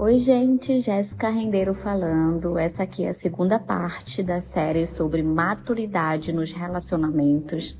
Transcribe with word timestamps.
Oi, 0.00 0.16
gente, 0.16 0.80
Jéssica 0.80 1.28
Rendeiro 1.28 1.74
falando. 1.74 2.56
Essa 2.56 2.84
aqui 2.84 3.02
é 3.02 3.08
a 3.08 3.12
segunda 3.12 3.58
parte 3.58 4.22
da 4.22 4.40
série 4.40 4.86
sobre 4.86 5.24
maturidade 5.24 6.32
nos 6.32 6.52
relacionamentos. 6.52 7.76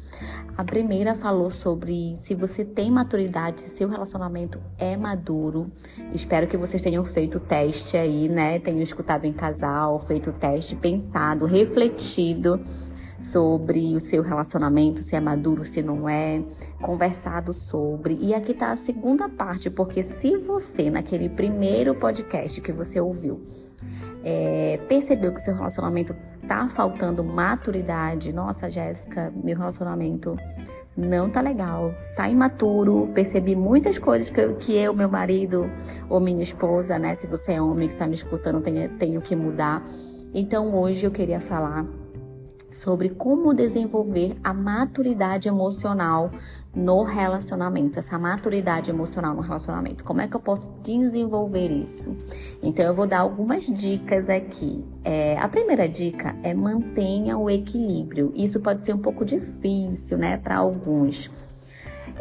A 0.57 0.65
primeira 0.65 1.15
falou 1.15 1.49
sobre 1.49 2.17
se 2.17 2.35
você 2.35 2.65
tem 2.65 2.91
maturidade, 2.91 3.61
se 3.61 3.71
seu 3.71 3.89
relacionamento 3.89 4.60
é 4.76 4.96
maduro. 4.96 5.71
Espero 6.12 6.49
que 6.49 6.56
vocês 6.56 6.83
tenham 6.83 7.04
feito 7.04 7.37
o 7.37 7.40
teste 7.40 7.96
aí, 7.96 8.28
né? 8.28 8.58
Tenham 8.58 8.82
escutado 8.82 9.24
em 9.24 9.32
casal, 9.32 10.00
feito 10.00 10.30
o 10.30 10.32
teste, 10.32 10.74
pensado, 10.74 11.46
refletido 11.46 12.60
sobre 13.21 13.94
o 13.94 14.00
seu 14.00 14.22
relacionamento, 14.22 15.00
se 15.00 15.16
é 15.16 15.21
maduro, 15.21 15.64
se 15.64 15.82
não 15.82 16.09
é, 16.09 16.42
conversado 16.80 17.52
sobre. 17.52 18.16
E 18.20 18.34
aqui 18.34 18.55
tá 18.55 18.70
a 18.70 18.77
segunda 18.77 19.28
parte, 19.28 19.68
porque 19.70 20.02
se 20.02 20.36
você, 20.36 20.90
naquele 20.90 21.28
primeiro 21.28 21.95
podcast 21.95 22.60
que 22.60 22.73
você 22.73 23.00
ouviu, 23.00 23.40
é, 24.24 24.78
percebeu 24.88 25.32
que 25.32 25.40
o 25.40 25.45
seu 25.45 25.54
relacionamento 25.54 26.14
tá 26.46 26.68
faltando 26.68 27.23
maturidade, 27.23 28.32
nossa, 28.32 28.70
Jéssica, 28.70 29.32
meu 29.45 29.56
relacionamento 29.56 30.37
não 30.96 31.30
tá 31.30 31.40
legal, 31.40 31.95
tá 32.16 32.28
imaturo, 32.28 33.09
percebi 33.14 33.54
muitas 33.54 33.98
coisas 33.98 34.30
que 34.30 34.40
eu, 34.40 34.56
que 34.56 34.74
eu, 34.74 34.92
meu 34.92 35.09
marido 35.09 35.70
ou 36.09 36.18
minha 36.18 36.42
esposa, 36.42 36.98
né, 36.98 37.14
se 37.14 37.26
você 37.26 37.52
é 37.52 37.62
homem 37.62 37.88
que 37.88 37.95
tá 37.95 38.06
me 38.06 38.14
escutando, 38.14 38.60
tenho, 38.60 38.88
tenho 38.96 39.20
que 39.20 39.37
mudar. 39.37 39.87
Então 40.34 40.74
hoje 40.74 41.06
eu 41.06 41.10
queria 41.10 41.38
falar 41.38 41.87
sobre 42.78 43.09
como 43.09 43.52
desenvolver 43.52 44.37
a 44.42 44.55
maturidade 44.55 45.48
emocional 45.48 46.30
no 46.74 47.02
relacionamento, 47.02 47.98
essa 47.98 48.18
maturidade 48.18 48.91
emocional 48.91 49.34
no 49.34 49.41
relacionamento. 49.41 50.04
Como 50.04 50.20
é 50.20 50.28
que 50.28 50.37
eu 50.37 50.41
posso 50.41 50.70
desenvolver 50.82 51.70
isso? 51.70 52.16
Então, 52.62 52.84
eu 52.84 52.95
vou 52.95 53.06
dar 53.06 53.21
algumas 53.21 53.66
dicas 53.66 54.29
aqui. 54.29 54.84
É, 55.02 55.37
a 55.38 55.49
primeira 55.49 55.88
dica 55.88 56.37
é 56.43 56.54
mantenha 56.54 57.37
o 57.37 57.51
equilíbrio. 57.51 58.32
Isso 58.34 58.60
pode 58.60 58.84
ser 58.87 58.93
um 58.93 58.99
pouco 58.99 59.24
difícil, 59.24 60.16
né, 60.18 60.37
para 60.37 60.59
alguns. 60.59 61.30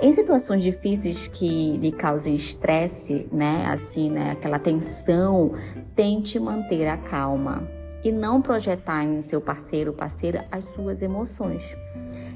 Em 0.01 0.11
situações 0.11 0.63
difíceis 0.63 1.27
que 1.27 1.77
lhe 1.77 1.91
causem 1.91 2.35
estresse, 2.35 3.27
né, 3.31 3.65
assim, 3.67 4.09
né, 4.09 4.31
aquela 4.31 4.57
tensão, 4.57 5.53
tente 5.95 6.39
manter 6.39 6.87
a 6.87 6.97
calma 6.97 7.76
e 8.07 8.11
não 8.11 8.41
projetar 8.41 9.03
em 9.03 9.21
seu 9.21 9.41
parceiro 9.41 9.91
ou 9.91 9.97
parceira 9.97 10.47
as 10.49 10.63
suas 10.65 11.01
emoções. 11.01 11.75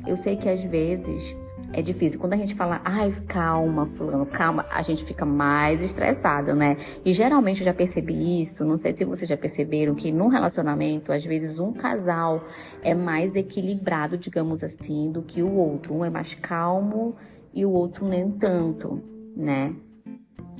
Eu 0.05 0.17
sei 0.17 0.35
que 0.35 0.49
às 0.49 0.63
vezes 0.63 1.35
é 1.71 1.81
difícil. 1.81 2.19
Quando 2.19 2.33
a 2.33 2.37
gente 2.37 2.53
fala, 2.53 2.81
ai, 2.83 3.13
calma, 3.27 3.85
fulano, 3.85 4.25
calma, 4.25 4.65
a 4.69 4.81
gente 4.81 5.05
fica 5.05 5.25
mais 5.25 5.81
estressado, 5.81 6.53
né? 6.53 6.75
E 7.05 7.13
geralmente 7.13 7.61
eu 7.61 7.65
já 7.65 7.73
percebi 7.73 8.41
isso, 8.41 8.65
não 8.65 8.77
sei 8.77 8.91
se 8.91 9.05
vocês 9.05 9.29
já 9.29 9.37
perceberam, 9.37 9.95
que 9.95 10.11
num 10.11 10.27
relacionamento, 10.27 11.13
às 11.13 11.23
vezes 11.23 11.57
um 11.57 11.71
casal 11.71 12.43
é 12.83 12.93
mais 12.93 13.37
equilibrado, 13.37 14.17
digamos 14.17 14.63
assim, 14.63 15.09
do 15.09 15.21
que 15.21 15.41
o 15.41 15.53
outro. 15.53 15.93
Um 15.95 16.03
é 16.03 16.09
mais 16.09 16.35
calmo 16.35 17.15
e 17.53 17.65
o 17.65 17.71
outro 17.71 18.05
nem 18.05 18.29
tanto, 18.29 19.01
né? 19.37 19.73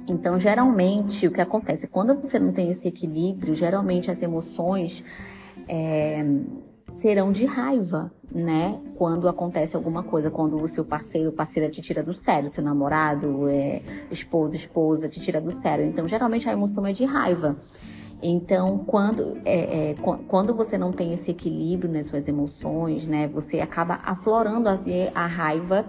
Então, 0.08 0.40
geralmente, 0.40 1.28
o 1.28 1.32
que 1.32 1.42
acontece? 1.42 1.88
Quando 1.88 2.16
você 2.16 2.40
não 2.40 2.52
tem 2.52 2.70
esse 2.70 2.88
equilíbrio, 2.88 3.56
geralmente 3.56 4.10
as 4.10 4.22
emoções 4.22 5.04
é, 5.68 6.26
serão 6.92 7.32
de 7.32 7.46
raiva, 7.46 8.12
né? 8.34 8.80
Quando 8.98 9.28
acontece 9.28 9.76
alguma 9.76 10.04
coisa, 10.04 10.30
quando 10.30 10.62
o 10.62 10.68
seu 10.68 10.84
parceiro, 10.84 11.32
parceira 11.32 11.70
te 11.70 11.82
tira 11.82 12.04
do 12.04 12.14
sério, 12.14 12.50
seu 12.50 12.64
namorado, 12.64 13.48
é, 13.48 13.82
esposa, 14.10 14.56
esposa 14.56 15.08
te 15.08 15.20
tira 15.20 15.40
do 15.40 15.52
sério. 15.52 15.86
Então, 15.86 16.08
geralmente 16.08 16.50
a 16.50 16.52
emoção 16.52 16.86
é 16.86 16.92
de 16.92 17.06
raiva. 17.06 17.56
Então, 18.22 18.80
quando, 18.80 19.40
é, 19.44 19.92
é, 19.92 19.96
quando 20.28 20.54
você 20.54 20.78
não 20.78 20.92
tem 20.92 21.14
esse 21.14 21.32
equilíbrio 21.32 21.92
nas 21.92 22.06
suas 22.06 22.28
emoções, 22.28 23.08
né? 23.08 23.28
Você 23.30 23.60
acaba 23.60 24.00
aflorando 24.04 24.70
assim, 24.70 25.10
a 25.16 25.26
raiva 25.26 25.86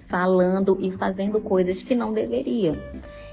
falando 0.00 0.76
e 0.80 0.90
fazendo 0.90 1.40
coisas 1.40 1.82
que 1.82 1.94
não 1.94 2.12
deveria. 2.12 2.78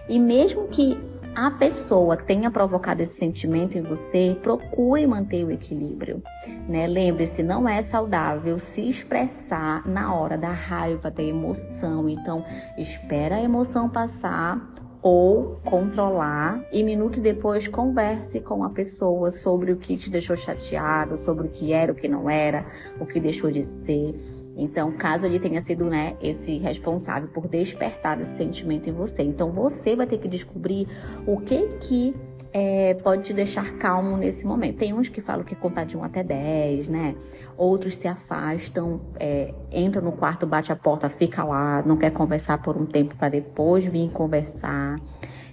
E 0.07 0.19
mesmo 0.19 0.67
que 0.67 0.97
a 1.35 1.51
pessoa 1.51 2.17
tenha 2.17 2.49
provocado 2.49 3.03
esse 3.03 3.15
sentimento 3.15 3.77
em 3.77 3.81
você, 3.81 4.35
procure 4.41 5.05
manter 5.05 5.43
o 5.43 5.51
equilíbrio. 5.51 6.23
Né? 6.67 6.87
Lembre-se, 6.87 7.43
não 7.43 7.69
é 7.69 7.79
saudável 7.83 8.57
se 8.57 8.81
expressar 8.89 9.87
na 9.87 10.15
hora 10.15 10.35
da 10.35 10.51
raiva, 10.51 11.11
da 11.11 11.21
emoção. 11.21 12.09
Então, 12.09 12.43
espera 12.75 13.35
a 13.35 13.43
emoção 13.43 13.87
passar 13.87 14.73
ou 14.99 15.59
controlar 15.63 16.65
e 16.71 16.83
minutos 16.83 17.21
depois 17.21 17.67
converse 17.67 18.41
com 18.41 18.63
a 18.63 18.69
pessoa 18.71 19.29
sobre 19.29 19.71
o 19.71 19.77
que 19.77 19.95
te 19.95 20.09
deixou 20.09 20.35
chateado, 20.35 21.17
sobre 21.17 21.45
o 21.45 21.49
que 21.49 21.71
era, 21.71 21.91
o 21.91 21.95
que 21.95 22.07
não 22.07 22.27
era, 22.27 22.65
o 22.99 23.05
que 23.05 23.19
deixou 23.19 23.51
de 23.51 23.63
ser. 23.63 24.15
Então, 24.57 24.91
caso 24.91 25.25
ele 25.27 25.39
tenha 25.39 25.61
sido, 25.61 25.85
né, 25.85 26.17
esse 26.19 26.57
responsável 26.57 27.29
por 27.29 27.47
despertar 27.47 28.19
esse 28.19 28.35
sentimento 28.35 28.89
em 28.89 28.93
você. 28.93 29.21
Então, 29.21 29.51
você 29.51 29.95
vai 29.95 30.07
ter 30.07 30.17
que 30.17 30.27
descobrir 30.27 30.87
o 31.27 31.37
que 31.37 31.67
que 31.79 32.15
é, 32.51 32.95
pode 32.95 33.23
te 33.23 33.33
deixar 33.33 33.77
calmo 33.77 34.17
nesse 34.17 34.43
momento. 34.43 34.77
Tem 34.77 34.91
uns 34.91 35.09
que 35.09 35.21
falam 35.21 35.45
que 35.45 35.55
contar 35.55 35.83
de 35.83 35.95
1 35.95 36.03
até 36.03 36.23
10, 36.23 36.89
né? 36.89 37.15
Outros 37.55 37.95
se 37.95 38.07
afastam, 38.07 38.99
é, 39.19 39.53
entra 39.71 40.01
no 40.01 40.11
quarto, 40.11 40.47
bate 40.47 40.71
a 40.71 40.75
porta, 40.75 41.07
fica 41.07 41.43
lá, 41.43 41.83
não 41.85 41.95
quer 41.95 42.09
conversar 42.09 42.59
por 42.61 42.75
um 42.75 42.85
tempo 42.85 43.15
para 43.15 43.29
depois 43.29 43.85
vir 43.85 44.09
conversar. 44.11 44.99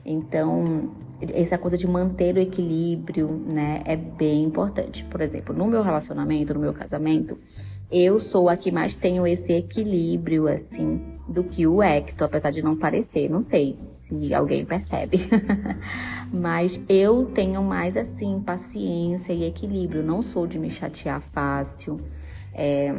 Então, 0.04 0.92
essa 1.32 1.56
coisa 1.58 1.76
de 1.76 1.86
manter 1.86 2.36
o 2.36 2.38
equilíbrio, 2.38 3.28
né, 3.28 3.82
é 3.84 3.96
bem 3.96 4.44
importante. 4.44 5.04
Por 5.04 5.20
exemplo, 5.20 5.54
no 5.54 5.66
meu 5.66 5.82
relacionamento, 5.82 6.54
no 6.54 6.60
meu 6.60 6.72
casamento, 6.72 7.38
eu 7.94 8.18
sou 8.18 8.48
a 8.48 8.56
que 8.56 8.72
mais 8.72 8.96
tenho 8.96 9.24
esse 9.24 9.52
equilíbrio, 9.52 10.48
assim, 10.48 11.00
do 11.28 11.44
que 11.44 11.64
o 11.64 11.80
Hector, 11.80 12.26
apesar 12.26 12.50
de 12.50 12.60
não 12.60 12.76
parecer. 12.76 13.30
Não 13.30 13.40
sei 13.40 13.78
se 13.92 14.34
alguém 14.34 14.64
percebe. 14.64 15.28
Mas 16.32 16.80
eu 16.88 17.26
tenho 17.26 17.62
mais, 17.62 17.96
assim, 17.96 18.42
paciência 18.44 19.32
e 19.32 19.44
equilíbrio. 19.44 20.02
Não 20.02 20.24
sou 20.24 20.44
de 20.44 20.58
me 20.58 20.68
chatear 20.68 21.20
fácil. 21.20 22.00
É, 22.52 22.92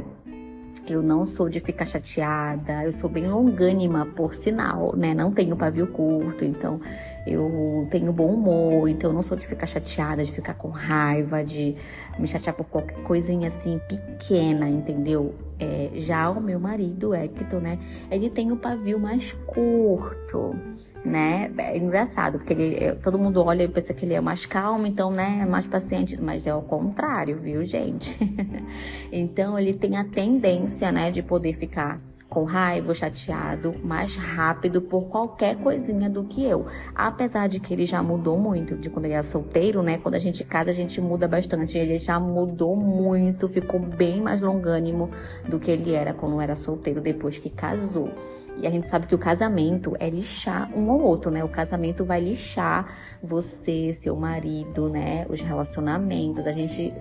eu 0.87 1.01
não 1.01 1.27
sou 1.27 1.49
de 1.49 1.59
ficar 1.59 1.85
chateada, 1.85 2.83
eu 2.83 2.93
sou 2.93 3.09
bem 3.09 3.27
longânima, 3.27 4.05
por 4.05 4.33
sinal, 4.33 4.95
né? 4.95 5.13
Não 5.13 5.31
tenho 5.31 5.57
pavio 5.57 5.87
curto, 5.87 6.45
então 6.45 6.79
eu 7.25 7.87
tenho 7.89 8.13
bom 8.13 8.27
humor, 8.27 8.87
então 8.87 9.09
eu 9.09 9.13
não 9.13 9.23
sou 9.23 9.35
de 9.35 9.47
ficar 9.47 9.65
chateada, 9.65 10.23
de 10.23 10.31
ficar 10.31 10.53
com 10.53 10.69
raiva, 10.69 11.43
de 11.43 11.75
me 12.19 12.27
chatear 12.27 12.55
por 12.55 12.65
qualquer 12.65 13.01
coisinha 13.01 13.47
assim 13.47 13.79
pequena, 13.87 14.69
entendeu? 14.69 15.33
É, 15.57 15.89
já 15.95 16.29
o 16.29 16.39
meu 16.39 16.59
marido, 16.59 17.15
Hector, 17.15 17.59
né? 17.59 17.79
Ele 18.11 18.29
tem 18.29 18.51
o 18.51 18.57
pavio 18.57 18.99
mais 18.99 19.31
curto, 19.47 20.55
né? 21.03 21.51
É 21.57 21.77
engraçado, 21.77 22.37
porque 22.37 22.53
ele, 22.53 22.75
é, 22.75 22.93
todo 22.93 23.17
mundo 23.17 23.41
olha 23.43 23.63
e 23.63 23.67
pensa 23.67 23.93
que 23.93 24.05
ele 24.05 24.13
é 24.13 24.21
mais 24.21 24.45
calmo, 24.45 24.85
então, 24.85 25.11
né? 25.11 25.39
É 25.41 25.45
mais 25.45 25.65
paciente, 25.65 26.21
mas 26.21 26.45
é 26.45 26.53
o 26.53 26.61
contrário, 26.61 27.37
viu, 27.37 27.63
gente? 27.63 28.17
então, 29.11 29.57
ele 29.57 29.73
tem 29.73 29.97
a 29.97 30.03
tendência, 30.03 30.91
né, 30.91 31.09
de 31.09 31.23
poder 31.23 31.53
ficar 31.53 31.99
com 32.35 32.43
raiva, 32.43 32.93
chateado, 32.93 33.73
mais 33.81 34.17
rápido 34.17 34.81
por 34.81 35.03
qualquer 35.03 35.55
coisinha 35.55 36.09
do 36.09 36.25
que 36.25 36.43
eu. 36.43 36.65
Apesar 36.93 37.47
de 37.47 37.61
que 37.61 37.73
ele 37.73 37.85
já 37.85 38.03
mudou 38.03 38.37
muito 38.37 38.75
de 38.75 38.89
quando 38.89 39.05
ele 39.05 39.13
era 39.13 39.23
solteiro, 39.23 39.81
né? 39.81 39.97
Quando 39.97 40.15
a 40.15 40.19
gente 40.19 40.43
casa, 40.43 40.69
a 40.69 40.73
gente 40.73 40.99
muda 40.99 41.29
bastante. 41.29 41.77
Ele 41.77 41.97
já 41.97 42.19
mudou 42.19 42.75
muito, 42.75 43.47
ficou 43.47 43.79
bem 43.79 44.21
mais 44.21 44.41
longânimo 44.41 45.09
do 45.47 45.61
que 45.61 45.71
ele 45.71 45.93
era 45.93 46.13
quando 46.13 46.41
era 46.41 46.57
solteiro 46.57 46.99
depois 46.99 47.37
que 47.37 47.49
casou. 47.49 48.09
E 48.57 48.65
a 48.65 48.71
gente 48.71 48.87
sabe 48.89 49.05
que 49.07 49.15
o 49.15 49.17
casamento 49.17 49.93
é 49.99 50.09
lixar 50.09 50.71
um 50.77 50.89
ao 50.89 50.99
outro, 50.99 51.29
né? 51.29 51.43
O 51.43 51.49
casamento 51.49 52.05
vai 52.05 52.21
lixar 52.21 52.95
você, 53.21 53.93
seu 53.93 54.15
marido, 54.15 54.89
né? 54.89 55.25
Os 55.29 55.41
relacionamentos. 55.41 56.47
A 56.47 56.51
gente 56.51 56.93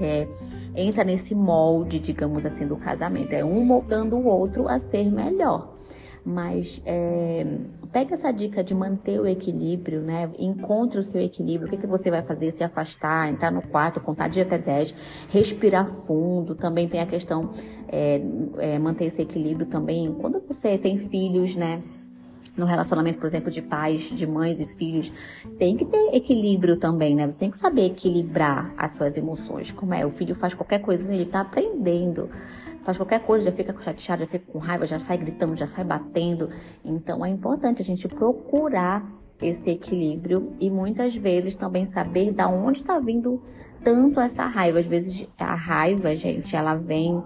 é, 0.00 0.26
entra 0.74 1.04
nesse 1.04 1.34
molde, 1.34 1.98
digamos 1.98 2.44
assim, 2.44 2.66
do 2.66 2.76
casamento. 2.76 3.32
É 3.32 3.44
um 3.44 3.64
moldando 3.64 4.16
o 4.16 4.26
outro 4.26 4.68
a 4.68 4.78
ser 4.78 5.10
melhor. 5.10 5.75
Mas 6.28 6.82
é, 6.84 7.46
pega 7.92 8.14
essa 8.14 8.32
dica 8.32 8.64
de 8.64 8.74
manter 8.74 9.20
o 9.20 9.28
equilíbrio, 9.28 10.00
né? 10.00 10.28
Encontre 10.40 10.98
o 10.98 11.02
seu 11.02 11.20
equilíbrio. 11.20 11.68
O 11.68 11.70
que, 11.70 11.76
que 11.76 11.86
você 11.86 12.10
vai 12.10 12.20
fazer? 12.20 12.50
Se 12.50 12.64
afastar, 12.64 13.30
entrar 13.30 13.52
no 13.52 13.62
quarto, 13.62 14.00
contar 14.00 14.26
de 14.26 14.40
até 14.40 14.58
10, 14.58 14.92
respirar 15.30 15.86
fundo. 15.86 16.56
Também 16.56 16.88
tem 16.88 17.00
a 17.00 17.06
questão 17.06 17.50
é, 17.86 18.20
é, 18.58 18.76
manter 18.76 19.04
esse 19.04 19.22
equilíbrio 19.22 19.66
também. 19.66 20.12
Quando 20.20 20.40
você 20.40 20.76
tem 20.76 20.96
filhos, 20.96 21.54
né? 21.54 21.80
no 22.56 22.64
relacionamento, 22.64 23.18
por 23.18 23.26
exemplo, 23.26 23.50
de 23.50 23.60
pais, 23.60 24.10
de 24.10 24.26
mães 24.26 24.60
e 24.60 24.66
filhos, 24.66 25.12
tem 25.58 25.76
que 25.76 25.84
ter 25.84 26.14
equilíbrio 26.14 26.76
também, 26.76 27.14
né? 27.14 27.26
Você 27.26 27.36
tem 27.36 27.50
que 27.50 27.56
saber 27.56 27.84
equilibrar 27.84 28.72
as 28.78 28.92
suas 28.92 29.16
emoções. 29.16 29.70
Como 29.70 29.92
é? 29.92 30.06
O 30.06 30.10
filho 30.10 30.34
faz 30.34 30.54
qualquer 30.54 30.78
coisa, 30.78 31.14
ele 31.14 31.26
tá 31.26 31.40
aprendendo. 31.42 32.30
Faz 32.86 32.98
qualquer 32.98 33.18
coisa, 33.18 33.46
já 33.46 33.50
fica 33.50 33.74
chateado, 33.80 34.20
já 34.20 34.28
fica 34.28 34.52
com 34.52 34.60
raiva, 34.60 34.86
já 34.86 35.00
sai 35.00 35.18
gritando, 35.18 35.56
já 35.56 35.66
sai 35.66 35.82
batendo. 35.82 36.50
Então 36.84 37.26
é 37.26 37.28
importante 37.28 37.82
a 37.82 37.84
gente 37.84 38.06
procurar 38.06 39.04
esse 39.42 39.70
equilíbrio 39.70 40.52
e 40.60 40.70
muitas 40.70 41.16
vezes 41.16 41.56
também 41.56 41.84
saber 41.84 42.30
da 42.30 42.46
onde 42.48 42.82
está 42.82 43.00
vindo 43.00 43.42
tanto 43.82 44.20
essa 44.20 44.46
raiva. 44.46 44.78
Às 44.78 44.86
vezes 44.86 45.28
a 45.36 45.56
raiva, 45.56 46.14
gente, 46.14 46.54
ela 46.54 46.76
vem 46.76 47.20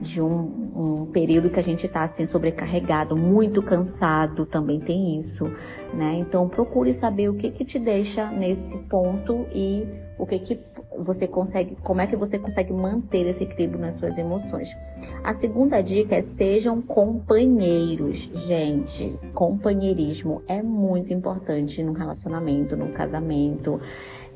de 0.00 0.22
um, 0.22 0.70
um 0.74 1.06
período 1.12 1.50
que 1.50 1.60
a 1.60 1.62
gente 1.62 1.84
está 1.84 2.04
assim 2.04 2.24
sobrecarregado, 2.24 3.14
muito 3.14 3.62
cansado, 3.62 4.46
também 4.46 4.80
tem 4.80 5.18
isso, 5.18 5.44
né? 5.92 6.14
Então 6.14 6.48
procure 6.48 6.94
saber 6.94 7.28
o 7.28 7.34
que 7.34 7.50
que 7.50 7.66
te 7.66 7.78
deixa 7.78 8.30
nesse 8.30 8.78
ponto 8.78 9.46
e 9.52 9.86
o 10.18 10.26
que 10.26 10.38
que 10.38 10.71
você 10.98 11.26
consegue, 11.26 11.76
como 11.76 12.00
é 12.00 12.06
que 12.06 12.16
você 12.16 12.38
consegue 12.38 12.72
manter 12.72 13.26
esse 13.26 13.42
equilíbrio 13.42 13.80
nas 13.80 13.94
suas 13.94 14.18
emoções. 14.18 14.76
A 15.22 15.34
segunda 15.34 15.80
dica 15.80 16.16
é 16.16 16.22
sejam 16.22 16.80
companheiros, 16.80 18.30
gente. 18.46 19.16
Companheirismo 19.34 20.42
é 20.46 20.62
muito 20.62 21.12
importante 21.12 21.82
no 21.82 21.92
relacionamento, 21.92 22.76
no 22.76 22.88
casamento. 22.88 23.80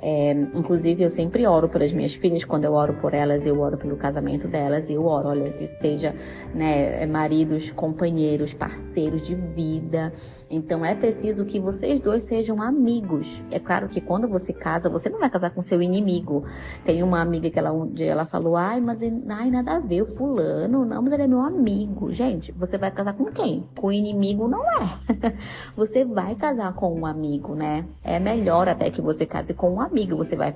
É, 0.01 0.33
inclusive, 0.55 1.03
eu 1.03 1.11
sempre 1.11 1.47
oro 1.47 1.69
pelas 1.69 1.93
minhas 1.93 2.15
filhas. 2.15 2.45
Quando 2.45 2.65
eu 2.65 2.73
oro 2.73 2.95
por 2.95 3.15
elas, 3.15 3.47
eu 3.47 3.61
oro 3.61 3.77
pelo 3.77 3.97
casamento 3.97 4.47
delas. 4.47 4.91
Eu 4.91 5.05
oro, 5.07 5.29
olha, 5.29 5.51
que 5.51 5.67
seja 5.67 6.15
né, 6.55 7.07
maridos, 7.07 7.71
companheiros, 7.71 8.53
parceiros 8.53 9.23
de 9.23 9.35
vida. 9.35 10.13
Então 10.49 10.85
é 10.85 10.95
preciso 10.95 11.45
que 11.45 11.59
vocês 11.59 11.99
dois 11.99 12.23
sejam 12.23 12.63
amigos. 12.63 13.43
É 13.51 13.59
claro 13.59 13.89
que 13.89 14.01
quando 14.01 14.29
você 14.29 14.53
casa, 14.53 14.89
você 14.89 15.09
não 15.09 15.19
vai 15.19 15.29
casar 15.29 15.51
com 15.51 15.61
seu 15.61 15.83
inimigo. 15.83 16.45
Tem 16.85 17.03
uma 17.03 17.21
amiga 17.21 17.51
que 17.51 17.59
ela 17.59 17.73
um 17.73 17.89
dia 17.89 18.13
ela 18.13 18.25
falou: 18.25 18.57
"Ai, 18.57 18.81
mas 18.81 19.01
ai 19.03 19.51
nada 19.51 19.73
a 19.73 19.81
ver, 19.81 20.03
o 20.03 20.07
fulano, 20.07 20.85
não, 20.85 21.03
mas 21.03 21.13
ele 21.13 21.25
é 21.25 21.27
meu 21.27 21.41
amigo". 21.41 22.13
Gente, 22.13 22.53
você 22.53 22.79
vai 22.79 22.93
casar 22.93 23.15
com 23.15 23.25
quem? 23.25 23.69
Com 23.77 23.91
inimigo 23.91 24.47
não 24.47 24.63
é. 24.71 24.89
você 25.75 26.05
vai 26.05 26.37
casar 26.37 26.73
com 26.75 26.95
um 26.95 27.05
amigo, 27.05 27.55
né? 27.55 27.85
É 28.05 28.21
melhor 28.21 28.69
até 28.69 28.89
que 28.91 29.03
você 29.03 29.27
case 29.27 29.53
com 29.53 29.75
um 29.75 29.81
amigo. 29.87 30.17
Você 30.17 30.37
vai 30.37 30.55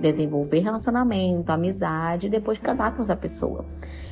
desenvolver 0.00 0.60
relacionamento, 0.60 1.50
amizade 1.50 2.26
e 2.26 2.30
depois 2.30 2.58
casar 2.58 2.94
com 2.94 3.02
essa 3.02 3.16
pessoa. 3.16 3.64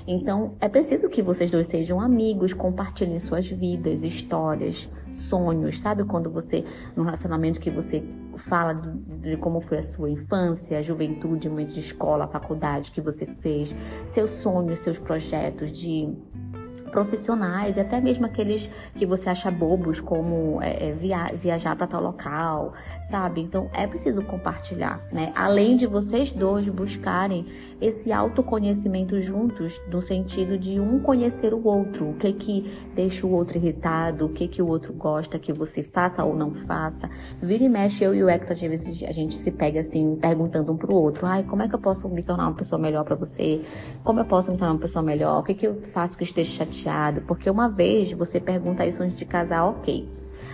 Então, 0.06 0.54
é 0.60 0.68
preciso 0.68 1.08
que 1.08 1.22
vocês 1.22 1.50
dois 1.50 1.66
sejam 1.66 2.00
amigos, 2.00 2.52
compartilhem 2.52 3.18
suas 3.18 3.48
vidas, 3.48 4.02
histórias, 4.02 4.90
sonhos, 5.10 5.80
sabe? 5.80 6.04
Quando 6.04 6.30
você, 6.30 6.62
num 6.94 7.04
relacionamento 7.04 7.58
que 7.58 7.70
você 7.70 8.02
fala 8.36 8.74
de, 8.74 9.36
como 9.36 9.60
foi 9.60 9.78
a 9.78 9.82
sua 9.82 10.10
infância, 10.10 10.78
a 10.78 10.82
juventude, 10.82 11.48
momento 11.48 11.72
de 11.72 11.80
escola, 11.80 12.26
faculdade 12.26 12.90
que 12.90 13.00
você 13.00 13.24
fez, 13.24 13.74
seus 14.06 14.30
sonhos, 14.30 14.80
seus 14.80 14.98
projetos 14.98 15.72
de 15.72 16.12
profissionais 16.94 17.76
e 17.76 17.80
até 17.80 18.00
mesmo 18.00 18.24
aqueles 18.24 18.70
que 18.94 19.04
você 19.04 19.28
acha 19.28 19.50
bobos, 19.50 20.00
como 20.00 20.62
é, 20.62 20.90
é 20.90 20.92
via 20.92 21.32
viajar 21.34 21.74
para 21.74 21.88
tal 21.88 22.00
local, 22.00 22.72
sabe? 23.10 23.40
Então 23.40 23.68
é 23.74 23.84
preciso 23.84 24.22
compartilhar, 24.22 25.04
né? 25.10 25.32
Além 25.34 25.76
de 25.76 25.88
vocês 25.88 26.30
dois 26.30 26.68
buscarem 26.68 27.46
esse 27.80 28.12
autoconhecimento 28.12 29.18
juntos, 29.18 29.82
no 29.90 30.00
sentido 30.00 30.56
de 30.56 30.78
um 30.78 31.00
conhecer 31.00 31.52
o 31.52 31.66
outro, 31.66 32.10
o 32.10 32.14
que 32.14 32.32
que 32.32 32.62
deixa 32.94 33.26
o 33.26 33.32
outro 33.32 33.58
irritado, 33.58 34.26
o 34.26 34.28
que 34.28 34.46
que 34.46 34.62
o 34.62 34.68
outro 34.68 34.92
gosta 34.92 35.36
que 35.36 35.52
você 35.52 35.82
faça 35.82 36.24
ou 36.24 36.36
não 36.36 36.52
faça. 36.52 37.10
Vira 37.42 37.64
e 37.64 37.68
mexe, 37.68 38.04
eu 38.04 38.14
e 38.14 38.22
o 38.22 38.28
Hector, 38.28 38.52
às 38.52 38.60
vezes 38.60 39.02
a 39.02 39.10
gente 39.10 39.34
se 39.34 39.50
pega 39.50 39.80
assim, 39.80 40.14
perguntando 40.14 40.72
um 40.72 40.76
pro 40.76 40.94
outro: 40.94 41.26
ai, 41.26 41.42
como 41.42 41.60
é 41.60 41.68
que 41.68 41.74
eu 41.74 41.80
posso 41.80 42.08
me 42.08 42.22
tornar 42.22 42.44
uma 42.44 42.54
pessoa 42.54 42.80
melhor 42.80 43.02
para 43.02 43.16
você? 43.16 43.62
Como 44.04 44.20
eu 44.20 44.24
posso 44.24 44.52
me 44.52 44.56
tornar 44.56 44.74
uma 44.74 44.80
pessoa 44.80 45.02
melhor? 45.02 45.40
O 45.40 45.42
que 45.42 45.54
que 45.54 45.66
eu 45.66 45.80
faço 45.82 46.16
que 46.16 46.22
esteja 46.22 46.52
chateado? 46.52 46.83
Porque 47.26 47.48
uma 47.48 47.68
vez 47.68 48.12
você 48.12 48.40
pergunta 48.40 48.86
isso 48.86 49.02
antes 49.02 49.16
de 49.16 49.24
casar, 49.24 49.64
ok. 49.64 50.08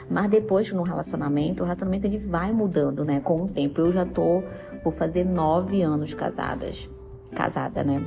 Mas 0.09 0.29
depois 0.29 0.73
no 0.73 0.83
relacionamento, 0.83 1.63
o 1.63 1.67
relacionamento 1.67 2.07
ele 2.07 2.19
vai 2.19 2.53
mudando, 2.53 3.05
né? 3.05 3.21
Com 3.21 3.45
o 3.45 3.49
tempo. 3.49 3.81
Eu 3.81 3.93
já 3.93 4.05
tô, 4.05 4.43
vou 4.83 4.93
fazer 4.93 5.25
nove 5.25 5.83
anos 5.83 6.15
casadas, 6.15 6.91
casada, 7.33 7.85
né? 7.85 8.05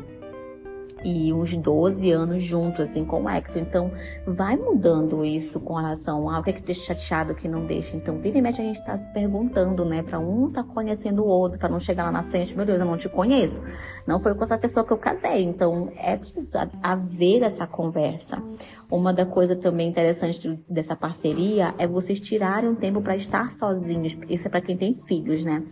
E 1.03 1.33
uns 1.33 1.55
12 1.55 2.11
anos 2.11 2.41
junto, 2.41 2.81
assim, 2.81 3.03
com 3.05 3.23
o 3.23 3.29
Hector. 3.29 3.61
Então, 3.61 3.91
vai 4.25 4.55
mudando 4.55 5.23
isso 5.23 5.59
com 5.59 5.75
relação 5.75 6.29
ao 6.29 6.44
que 6.44 6.50
é 6.50 6.53
que 6.53 6.61
deixa 6.61 6.94
chateado, 6.94 7.35
que 7.35 7.47
não 7.47 7.65
deixa. 7.65 7.95
Então, 7.95 8.17
vira 8.17 8.38
e 8.38 8.41
mexe 8.41 8.61
a 8.61 8.65
gente 8.65 8.83
tá 8.83 8.95
se 8.97 9.11
perguntando, 9.11 9.85
né, 9.85 10.01
pra 10.01 10.19
um 10.19 10.51
tá 10.51 10.63
conhecendo 10.63 11.23
o 11.23 11.27
outro, 11.27 11.59
pra 11.59 11.69
não 11.69 11.79
chegar 11.79 12.05
lá 12.05 12.11
na 12.11 12.23
frente, 12.23 12.55
meu 12.55 12.65
Deus, 12.65 12.79
eu 12.79 12.85
não 12.85 12.97
te 12.97 13.09
conheço. 13.09 13.61
Não 14.07 14.19
foi 14.19 14.33
com 14.35 14.44
essa 14.44 14.57
pessoa 14.57 14.85
que 14.85 14.94
eu 14.94 14.97
casei. 14.97 15.44
Então, 15.44 15.91
é 15.97 16.15
preciso 16.15 16.51
haver 16.81 17.44
essa 17.44 17.67
conversa. 17.67 18.41
Uma 18.89 19.11
da 19.11 19.25
coisa 19.25 19.56
também 19.56 19.89
interessante 19.89 20.56
dessa 20.69 20.95
parceria 20.95 21.73
é 21.79 21.88
vocês 21.88 22.19
tirarem 22.19 22.69
um 22.69 22.75
tempo 22.75 23.01
para 23.01 23.15
estar 23.15 23.51
sozinhos. 23.51 24.15
Isso 24.29 24.47
é 24.47 24.51
para 24.51 24.61
quem 24.61 24.77
tem 24.77 24.95
filhos, 24.95 25.44
né? 25.44 25.63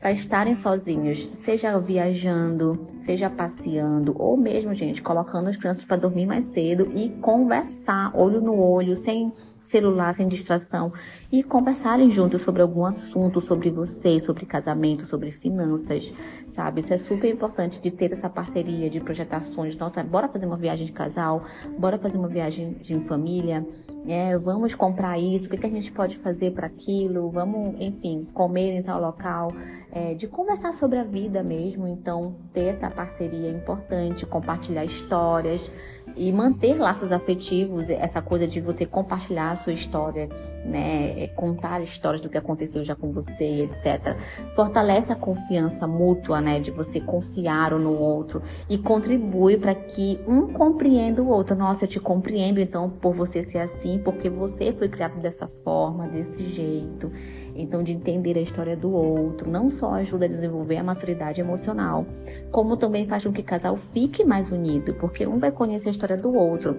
Para 0.00 0.12
estarem 0.12 0.54
sozinhos, 0.54 1.28
seja 1.34 1.78
viajando, 1.78 2.86
seja 3.04 3.28
passeando, 3.28 4.14
ou 4.18 4.36
mesmo, 4.36 4.74
gente, 4.80 5.02
colocando 5.02 5.48
as 5.48 5.56
crianças 5.56 5.84
para 5.84 5.98
dormir 5.98 6.26
mais 6.26 6.46
cedo 6.46 6.90
e 6.94 7.10
conversar 7.20 8.10
olho 8.16 8.40
no 8.40 8.58
olho, 8.58 8.96
sem 8.96 9.32
celular, 9.70 10.12
sem 10.14 10.26
distração 10.26 10.92
e 11.30 11.42
conversarem 11.42 12.10
juntos 12.10 12.42
sobre 12.42 12.60
algum 12.60 12.84
assunto, 12.84 13.40
sobre 13.40 13.70
você, 13.70 14.18
sobre 14.18 14.44
casamento, 14.44 15.06
sobre 15.06 15.30
finanças, 15.30 16.12
sabe? 16.48 16.80
Isso 16.80 16.92
é 16.92 16.98
super 16.98 17.30
importante 17.30 17.80
de 17.80 17.90
ter 17.90 18.12
essa 18.12 18.28
parceria, 18.28 18.90
de 18.90 19.00
projetações. 19.00 19.76
Nossa, 19.76 20.02
bora 20.02 20.28
fazer 20.28 20.46
uma 20.46 20.56
viagem 20.56 20.86
de 20.86 20.92
casal, 20.92 21.44
bora 21.78 21.96
fazer 21.96 22.18
uma 22.18 22.28
viagem 22.28 22.72
de 22.80 22.98
família, 23.00 23.64
é, 24.08 24.36
vamos 24.38 24.74
comprar 24.74 25.18
isso, 25.18 25.46
o 25.46 25.50
que, 25.50 25.58
que 25.58 25.66
a 25.66 25.70
gente 25.70 25.92
pode 25.92 26.16
fazer 26.16 26.52
para 26.52 26.66
aquilo, 26.66 27.30
vamos, 27.30 27.78
enfim, 27.78 28.26
comer 28.32 28.72
em 28.72 28.82
tal 28.82 29.00
local, 29.00 29.48
é, 29.92 30.14
de 30.14 30.26
conversar 30.26 30.72
sobre 30.72 30.98
a 30.98 31.04
vida 31.04 31.42
mesmo. 31.42 31.86
Então, 31.86 32.34
ter 32.52 32.64
essa 32.64 32.90
parceria 32.90 33.48
é 33.48 33.50
importante, 33.50 34.24
compartilhar 34.24 34.84
histórias 34.84 35.70
e 36.16 36.32
manter 36.32 36.74
laços 36.74 37.12
afetivos, 37.12 37.90
essa 37.90 38.20
coisa 38.20 38.46
de 38.46 38.60
você 38.60 38.84
compartilhar 38.86 39.52
a 39.52 39.56
sua 39.56 39.72
história, 39.72 40.28
né? 40.64 41.24
É, 41.24 41.26
contar 41.28 41.80
histórias 41.80 42.20
do 42.20 42.28
que 42.28 42.36
aconteceu 42.36 42.82
já 42.84 42.94
com 42.94 43.10
você, 43.10 43.62
etc. 43.62 44.16
Fortalece 44.54 45.12
a 45.12 45.16
confiança 45.16 45.86
mútua, 45.86 46.40
né? 46.40 46.60
De 46.60 46.70
você 46.70 47.00
confiar 47.00 47.74
um 47.74 47.78
no 47.78 47.98
outro 47.98 48.42
e 48.68 48.78
contribui 48.78 49.56
para 49.56 49.74
que 49.74 50.20
um 50.26 50.52
compreenda 50.52 51.22
o 51.22 51.28
outro. 51.28 51.56
Nossa, 51.56 51.84
eu 51.84 51.88
te 51.88 52.00
compreendo 52.00 52.60
então 52.60 52.88
por 52.88 53.12
você 53.12 53.42
ser 53.42 53.58
assim, 53.58 53.98
porque 53.98 54.28
você 54.28 54.72
foi 54.72 54.88
criado 54.88 55.20
dessa 55.20 55.46
forma, 55.46 56.06
desse 56.06 56.44
jeito. 56.46 57.10
Então, 57.54 57.82
de 57.82 57.92
entender 57.92 58.38
a 58.38 58.40
história 58.40 58.76
do 58.76 58.92
outro, 58.92 59.50
não 59.50 59.68
só 59.68 59.94
ajuda 59.94 60.24
a 60.26 60.28
desenvolver 60.28 60.76
a 60.76 60.84
maturidade 60.84 61.40
emocional, 61.40 62.06
como 62.50 62.76
também 62.76 63.04
faz 63.04 63.24
com 63.24 63.32
que 63.32 63.40
o 63.40 63.44
casal 63.44 63.76
fique 63.76 64.24
mais 64.24 64.50
unido, 64.50 64.94
porque 64.94 65.26
um 65.26 65.38
vai 65.38 65.50
conhecer 65.50 65.88
a 65.88 65.90
história 65.90 66.16
do 66.16 66.32
outro. 66.34 66.76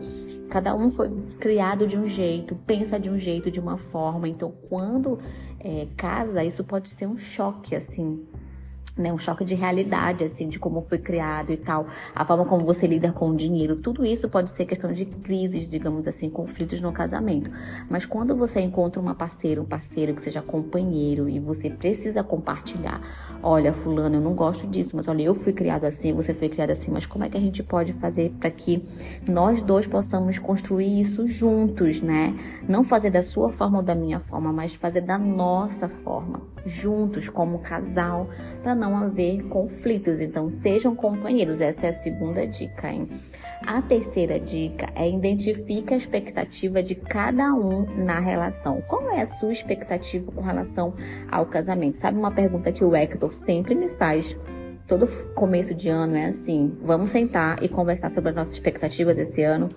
Cada 0.52 0.76
um 0.76 0.90
foi 0.90 1.10
criado 1.40 1.88
de 1.88 1.98
um 1.98 2.06
jeito, 2.06 2.56
pensa 2.68 3.00
de 3.00 3.10
um 3.10 3.18
jeito, 3.18 3.50
de 3.50 3.58
uma 3.58 3.78
forma. 3.78 4.28
Então, 4.28 4.52
quando 4.68 5.18
é, 5.58 5.88
casa, 5.96 6.44
isso 6.44 6.62
pode 6.62 6.90
ser 6.90 7.08
um 7.08 7.18
choque, 7.18 7.74
assim, 7.74 8.22
né, 8.98 9.12
um 9.12 9.18
choque 9.18 9.44
de 9.46 9.56
realidade, 9.56 10.24
assim, 10.24 10.48
de 10.48 10.60
como 10.60 10.82
foi 10.82 10.98
criado 10.98 11.52
e 11.52 11.58
tal, 11.58 11.88
a 12.16 12.26
forma 12.26 12.46
como 12.46 12.66
você 12.66 12.88
lida 12.88 13.12
com 13.12 13.30
o 13.30 13.36
dinheiro, 13.36 13.76
tudo 13.76 14.06
isso 14.06 14.30
pode 14.30 14.50
ser 14.50 14.66
questão 14.66 14.92
de 14.92 15.06
crises, 15.06 15.70
digamos 15.70 16.08
assim, 16.08 16.30
conflitos 16.30 16.82
no 16.82 16.92
casamento. 16.92 17.50
Mas 17.90 18.06
quando 18.06 18.36
você 18.36 18.60
encontra 18.62 19.02
uma 19.02 19.16
parceira, 19.16 19.62
um 19.62 19.66
parceiro 19.66 20.14
que 20.14 20.22
seja 20.22 20.42
companheiro 20.42 21.30
e 21.30 21.40
você 21.40 21.70
precisa 21.70 22.24
compartilhar, 22.24 23.02
olha, 23.42 23.74
fulano, 23.74 24.16
eu 24.16 24.22
não 24.22 24.34
gosto 24.34 24.68
disso, 24.68 24.96
mas 24.96 25.08
olha, 25.08 25.24
eu 25.24 25.34
fui 25.34 25.54
criado 25.54 25.86
assim, 25.86 26.14
você 26.14 26.34
foi 26.34 26.50
criado 26.50 26.72
assim, 26.72 26.92
mas 26.92 27.06
como 27.06 27.24
é 27.24 27.30
que 27.30 27.38
a 27.38 27.42
gente 27.42 27.64
pode 27.64 27.94
fazer 27.94 28.32
para 28.40 28.52
que 28.52 28.84
nós 29.28 29.62
dois 29.62 29.88
possamos 29.88 30.38
construir 30.38 31.00
isso 31.00 31.28
juntos, 31.28 32.02
né? 32.02 32.36
Não 32.68 32.84
fazer 32.84 33.10
da 33.10 33.24
sua 33.24 33.52
forma 33.52 33.78
ou 33.80 33.84
da 33.84 33.96
minha 33.96 34.20
forma, 34.20 34.52
mas 34.52 34.76
fazer 34.76 35.02
da 35.02 35.18
nossa 35.18 35.88
forma, 35.88 36.42
juntos 36.66 37.30
como 37.30 37.60
casal, 37.60 38.30
para 38.62 38.76
não 38.76 38.96
haver 38.96 39.44
conflitos. 39.44 40.20
Então, 40.20 40.50
sejam 40.50 40.96
companheiros. 40.96 41.62
Essa 41.62 41.88
é 41.88 41.90
a 41.90 41.94
segunda 41.94 42.46
dica, 42.46 42.92
hein? 42.92 43.10
A 43.66 43.82
terceira 43.82 44.40
dica 44.40 44.88
é 44.96 45.08
identifique 45.08 45.94
a 45.94 45.98
expectativa 45.98 46.82
de 46.82 46.96
cada 46.96 47.54
um 47.54 47.86
na 48.04 48.20
relação. 48.20 48.82
Qual 48.88 49.12
é 49.12 49.22
a 49.22 49.28
sua 49.28 49.52
expectativa 49.52 50.32
com 50.32 50.42
relação 50.42 50.94
ao 51.30 51.46
casamento? 51.46 52.00
Sabe 52.00 52.18
uma 52.18 52.32
pergunta 52.32 52.72
que 52.72 52.84
o 52.84 52.96
Hector 52.96 53.32
sempre 53.32 53.76
me 53.76 53.88
faz 53.88 54.36
todo 54.92 55.08
começo 55.34 55.74
de 55.74 55.88
ano 55.88 56.18
é 56.18 56.26
assim: 56.26 56.78
vamos 56.82 57.12
sentar 57.12 57.64
e 57.64 57.70
conversar 57.70 58.12
sobre 58.12 58.32
as 58.32 58.36
nossas 58.36 58.54
expectativas 58.56 59.18
esse 59.18 59.42
ano. 59.42 59.70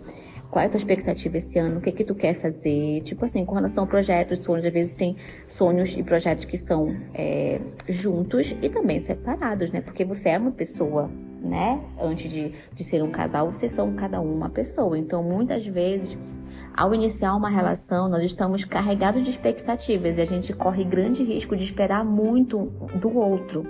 Qual 0.55 0.63
é 0.63 0.67
a 0.67 0.69
tua 0.69 0.79
expectativa 0.79 1.37
esse 1.37 1.59
ano? 1.59 1.79
O 1.79 1.81
que 1.81 1.91
que 1.91 2.05
tu 2.05 2.15
quer 2.15 2.33
fazer? 2.33 3.01
Tipo 3.01 3.25
assim, 3.25 3.45
com 3.45 3.57
relação 3.57 3.83
a 3.83 3.87
projetos, 3.89 4.39
sonhos, 4.39 4.65
às 4.65 4.73
vezes 4.73 4.93
tem 4.93 5.17
sonhos 5.49 5.97
e 5.97 6.03
projetos 6.05 6.45
que 6.45 6.57
são 6.57 6.97
é, 7.13 7.61
juntos 7.89 8.55
e 8.63 8.69
também 8.69 9.01
separados, 9.01 9.73
né? 9.73 9.81
Porque 9.81 10.05
você 10.05 10.29
é 10.29 10.39
uma 10.39 10.53
pessoa, 10.53 11.11
né? 11.43 11.81
Antes 12.01 12.31
de, 12.31 12.53
de 12.73 12.85
ser 12.85 13.03
um 13.03 13.11
casal, 13.11 13.51
vocês 13.51 13.73
são 13.73 13.95
cada 13.95 14.21
um 14.21 14.33
uma 14.33 14.49
pessoa. 14.49 14.97
Então, 14.97 15.25
muitas 15.25 15.67
vezes 15.67 16.17
Ao 16.77 16.95
iniciar 16.95 17.35
uma 17.35 17.49
relação, 17.49 18.09
nós 18.09 18.23
estamos 18.23 18.65
carregados 18.65 19.25
de 19.25 19.31
expectativas 19.31 20.19
e 20.19 20.21
a 20.21 20.25
gente 20.25 20.53
corre 20.53 20.85
grande 20.85 21.25
risco 21.25 21.57
de 21.57 21.65
esperar 21.65 22.05
muito 22.05 22.67
do 23.01 23.17
outro, 23.17 23.67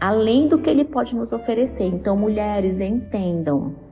além 0.00 0.48
do 0.48 0.58
que 0.58 0.70
ele 0.70 0.84
pode 0.84 1.14
nos 1.14 1.32
oferecer. 1.32 1.84
Então, 1.84 2.16
mulheres, 2.16 2.80
entendam. 2.80 3.83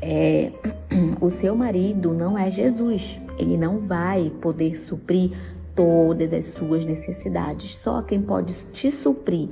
É, 0.00 0.52
o 1.20 1.30
seu 1.30 1.54
marido 1.54 2.12
não 2.12 2.36
é 2.36 2.50
Jesus. 2.50 3.20
Ele 3.38 3.56
não 3.56 3.78
vai 3.78 4.30
poder 4.40 4.76
suprir 4.76 5.30
todas 5.74 6.32
as 6.32 6.46
suas 6.46 6.84
necessidades. 6.84 7.76
Só 7.76 8.02
quem 8.02 8.20
pode 8.20 8.54
te 8.72 8.90
suprir 8.90 9.48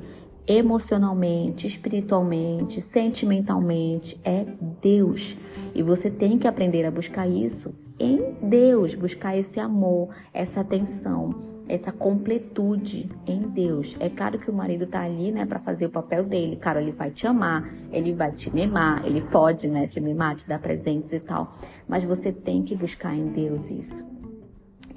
emocionalmente, 0.47 1.67
espiritualmente, 1.67 2.81
sentimentalmente 2.81 4.19
é 4.25 4.47
Deus. 4.81 5.37
E 5.75 5.83
você 5.83 6.11
tem 6.11 6.39
que 6.39 6.49
aprender 6.49 6.87
a 6.87 6.91
buscar 6.91 7.29
isso 7.29 7.75
em 7.99 8.35
Deus, 8.43 8.95
buscar 8.95 9.37
esse 9.37 9.61
amor, 9.61 10.09
essa 10.33 10.61
atenção, 10.61 11.35
essa 11.69 11.93
completude 11.93 13.11
em 13.27 13.41
Deus. 13.41 13.97
É 14.01 14.09
claro 14.09 14.39
que 14.39 14.51
o 14.51 14.55
marido 14.55 14.87
tá 14.87 15.03
ali, 15.03 15.31
né, 15.31 15.45
para 15.45 15.59
fazer 15.59 15.87
o 15.87 15.91
papel 15.91 16.25
dele. 16.25 16.57
Cara, 16.57 16.81
ele 16.81 16.93
vai 16.93 17.11
te 17.11 17.27
amar, 17.27 17.69
ele 17.93 18.13
vai 18.13 18.33
te 18.33 18.53
mimar, 18.55 19.05
ele 19.05 19.21
pode, 19.21 19.69
né, 19.69 19.87
te 19.87 20.01
mimar, 20.01 20.35
te 20.35 20.49
dar 20.49 20.59
presentes 20.59 21.13
e 21.13 21.21
tal. 21.21 21.53
Mas 21.87 22.05
você 22.05 22.33
tem 22.33 22.63
que 22.63 22.75
buscar 22.75 23.15
em 23.15 23.27
Deus 23.29 23.71
isso. 23.71 24.08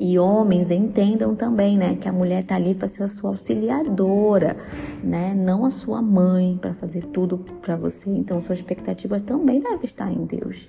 E 0.04 0.18
homens 0.18 0.72
entendam 0.72 1.36
também, 1.36 1.78
né, 1.78 1.96
que 1.96 2.10
a 2.10 2.12
mulher 2.12 2.44
tá 2.44 2.56
ali 2.56 2.74
para 2.74 2.88
ser 2.88 3.04
a 3.04 3.08
sua 3.08 3.30
auxiliadora, 3.30 4.58
né, 5.04 5.34
não 5.36 5.64
a 5.64 5.70
sua 5.70 6.02
mãe 6.02 6.58
para 6.60 6.74
fazer 6.74 7.06
tudo 7.06 7.38
para 7.62 7.76
você. 7.76 8.10
Então 8.10 8.42
sua 8.42 8.54
expectativa 8.54 9.20
também 9.20 9.60
deve 9.60 9.86
estar 9.86 10.12
em 10.12 10.26
Deus. 10.26 10.68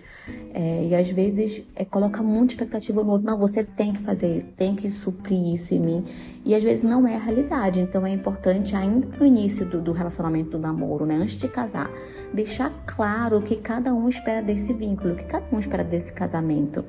É, 0.53 0.87
e 0.87 0.95
às 0.95 1.11
vezes 1.11 1.63
é, 1.75 1.83
coloca 1.83 2.23
muita 2.23 2.53
expectativa 2.53 3.03
no 3.03 3.13
outro. 3.13 3.27
Não, 3.27 3.39
você 3.39 3.65
tem 3.65 3.95
que 3.95 4.01
fazer 4.01 4.37
isso, 4.37 4.49
tem 4.49 4.75
que 4.75 4.91
suprir 4.91 5.55
isso 5.55 5.73
em 5.73 5.81
mim. 5.81 6.05
E 6.45 6.55
às 6.55 6.63
vezes 6.63 6.83
não 6.83 7.07
é 7.07 7.15
a 7.15 7.19
realidade. 7.19 7.81
Então 7.81 8.07
é 8.07 8.11
importante, 8.11 8.75
ainda 8.75 9.07
no 9.19 9.25
início 9.25 9.65
do, 9.65 9.81
do 9.81 9.93
relacionamento, 9.93 10.51
do 10.51 10.59
namoro, 10.59 11.07
né, 11.07 11.17
antes 11.17 11.37
de 11.37 11.49
casar, 11.49 11.91
deixar 12.33 12.73
claro 12.87 13.39
o 13.39 13.43
que 13.43 13.57
cada 13.57 13.95
um 13.95 14.09
espera 14.09 14.43
desse 14.43 14.73
vínculo, 14.73 15.15
o 15.15 15.17
que 15.17 15.25
cada 15.25 15.45
um 15.55 15.59
espera 15.59 15.85
desse 15.85 16.13
casamento. 16.13 16.85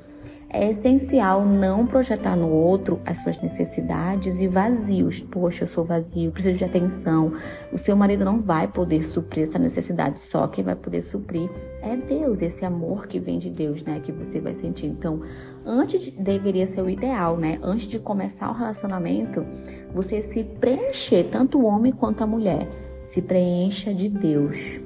É 0.49 0.69
essencial 0.69 1.43
não 1.43 1.85
projetar 1.85 2.35
no 2.35 2.47
outro 2.47 3.01
as 3.05 3.17
suas 3.17 3.41
necessidades 3.41 4.39
e 4.39 4.47
vazios. 4.47 5.21
Poxa, 5.21 5.63
eu 5.63 5.67
sou 5.67 5.83
vazio, 5.83 6.31
preciso 6.31 6.59
de 6.59 6.63
atenção. 6.63 7.33
O 7.71 7.77
seu 7.77 7.95
marido 7.95 8.23
não 8.23 8.39
vai 8.39 8.67
poder 8.67 9.03
suprir 9.03 9.43
essa 9.43 9.57
necessidade, 9.57 10.19
só 10.19 10.47
quem 10.47 10.63
vai 10.63 10.75
poder 10.75 11.01
suprir 11.01 11.49
é 11.81 11.97
Deus, 11.97 12.41
esse 12.41 12.63
amor 12.63 13.07
que 13.07 13.19
vem 13.19 13.37
de 13.37 13.49
Deus, 13.49 13.83
né, 13.83 13.99
que 13.99 14.11
você 14.11 14.39
vai 14.39 14.53
sentir. 14.53 14.85
Então, 14.85 15.21
antes 15.65 15.99
de, 15.99 16.11
deveria 16.11 16.65
ser 16.65 16.81
o 16.81 16.89
ideal, 16.89 17.37
né? 17.37 17.59
Antes 17.61 17.87
de 17.87 17.99
começar 17.99 18.49
o 18.49 18.53
relacionamento, 18.53 19.45
você 19.91 20.21
se 20.21 20.43
preencher, 20.43 21.25
tanto 21.25 21.59
o 21.59 21.65
homem 21.65 21.91
quanto 21.91 22.23
a 22.23 22.27
mulher, 22.27 22.67
se 23.09 23.21
preencha 23.21 23.93
de 23.93 24.09
Deus, 24.09 24.79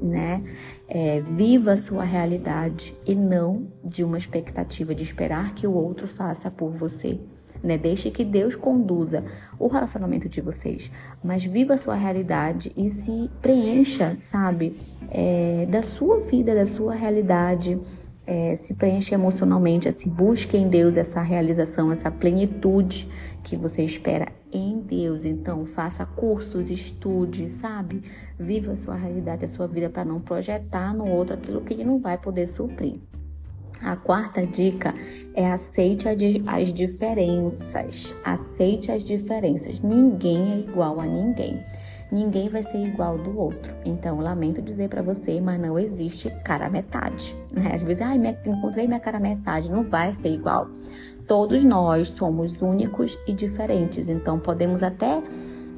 né? 0.00 0.42
É, 0.86 1.20
viva 1.20 1.72
a 1.72 1.76
sua 1.76 2.04
realidade 2.04 2.94
e 3.06 3.14
não 3.14 3.68
de 3.82 4.04
uma 4.04 4.18
expectativa 4.18 4.94
de 4.94 5.02
esperar 5.02 5.54
que 5.54 5.66
o 5.66 5.72
outro 5.72 6.06
faça 6.06 6.50
por 6.50 6.70
você. 6.70 7.18
Né? 7.64 7.78
Deixe 7.78 8.10
que 8.10 8.22
Deus 8.22 8.54
conduza 8.54 9.24
o 9.58 9.66
relacionamento 9.66 10.28
de 10.28 10.42
vocês, 10.42 10.92
mas 11.22 11.42
viva 11.42 11.74
a 11.74 11.78
sua 11.78 11.94
realidade 11.94 12.70
e 12.76 12.90
se 12.90 13.30
preencha, 13.40 14.18
sabe, 14.20 14.76
é, 15.10 15.66
da 15.70 15.82
sua 15.82 16.20
vida, 16.20 16.54
da 16.54 16.66
sua 16.66 16.94
realidade. 16.94 17.80
É, 18.26 18.56
se 18.56 18.72
preencha 18.72 19.14
emocionalmente, 19.14 19.88
assim, 19.88 20.08
busque 20.08 20.56
em 20.56 20.68
Deus 20.68 20.96
essa 20.96 21.20
realização, 21.20 21.92
essa 21.92 22.10
plenitude 22.10 23.08
que 23.42 23.54
você 23.54 23.84
espera 23.84 24.28
em 24.50 24.80
Deus. 24.80 25.24
Então, 25.24 25.66
faça 25.66 26.06
cursos, 26.06 26.70
estude, 26.70 27.50
sabe? 27.50 28.02
Viva 28.38 28.72
a 28.72 28.76
sua 28.76 28.94
realidade, 28.94 29.44
a 29.44 29.48
sua 29.48 29.66
vida 29.66 29.90
para 29.90 30.04
não 30.04 30.20
projetar 30.20 30.94
no 30.94 31.06
outro 31.06 31.34
aquilo 31.34 31.60
que 31.60 31.74
ele 31.74 31.84
não 31.84 31.98
vai 31.98 32.16
poder 32.16 32.46
suprir. 32.46 32.98
A 33.82 33.96
quarta 33.96 34.46
dica 34.46 34.94
é 35.34 35.46
aceite 35.50 36.06
as 36.08 36.72
diferenças. 36.72 38.14
Aceite 38.24 38.90
as 38.90 39.04
diferenças. 39.04 39.80
Ninguém 39.80 40.52
é 40.52 40.58
igual 40.60 41.00
a 41.00 41.06
ninguém. 41.06 41.62
Ninguém 42.12 42.48
vai 42.48 42.62
ser 42.62 42.78
igual 42.78 43.18
do 43.18 43.38
outro. 43.38 43.74
Então, 43.84 44.20
lamento 44.20 44.62
dizer 44.62 44.88
para 44.88 45.02
você, 45.02 45.40
mas 45.40 45.60
não 45.60 45.78
existe 45.78 46.30
cara 46.44 46.68
metade. 46.68 47.36
Né? 47.50 47.72
Às 47.74 47.82
vezes, 47.82 48.02
ai, 48.02 48.18
encontrei 48.44 48.86
minha 48.86 49.00
cara 49.00 49.18
metade, 49.18 49.70
não 49.70 49.82
vai 49.82 50.12
ser 50.12 50.28
igual. 50.28 50.68
Todos 51.26 51.64
nós 51.64 52.10
somos 52.10 52.60
únicos 52.60 53.18
e 53.26 53.32
diferentes, 53.32 54.08
então 54.08 54.38
podemos 54.38 54.82
até 54.82 55.22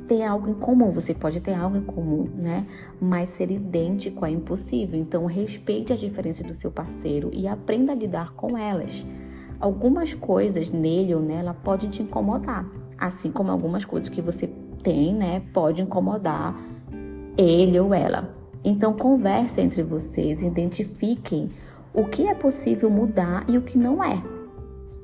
ter 0.07 0.23
algo 0.23 0.49
em 0.49 0.55
comum, 0.55 0.91
você 0.91 1.13
pode 1.13 1.41
ter 1.41 1.55
algo 1.55 1.77
em 1.77 1.83
comum, 1.83 2.29
né? 2.35 2.67
Mas 3.01 3.31
ser 3.31 3.51
idêntico 3.51 4.25
é 4.25 4.31
impossível. 4.31 4.99
Então 4.99 5.27
respeite 5.27 5.93
as 5.93 6.01
diferenças 6.01 6.47
do 6.47 6.55
seu 6.55 6.71
parceiro 6.71 7.31
e 7.33 7.47
aprenda 7.47 7.93
a 7.93 7.95
lidar 7.95 8.33
com 8.33 8.57
elas. 8.57 9.05
Algumas 9.59 10.15
coisas 10.15 10.71
nele 10.71 11.15
ou 11.15 11.21
nela 11.21 11.55
podem 11.55 11.89
te 11.91 12.03
incomodar, 12.03 12.67
assim 12.99 13.31
como 13.31 13.51
algumas 13.51 13.85
coisas 13.85 14.09
que 14.09 14.23
você 14.23 14.49
tem, 14.83 15.15
né, 15.15 15.43
pode 15.53 15.83
incomodar 15.83 16.57
ele 17.37 17.79
ou 17.79 17.93
ela. 17.93 18.35
Então 18.65 18.93
converse 18.93 19.61
entre 19.61 19.83
vocês, 19.83 20.43
identifiquem 20.43 21.51
o 21.93 22.05
que 22.05 22.27
é 22.27 22.35
possível 22.35 22.91
mudar 22.91 23.45
e 23.49 23.57
o 23.57 23.63
que 23.63 23.79
não 23.79 24.03
é. 24.03 24.23